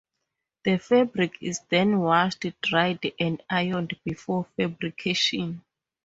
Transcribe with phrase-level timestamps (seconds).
[0.63, 5.63] The fabric is then washed, dried, and ironed before fabrication.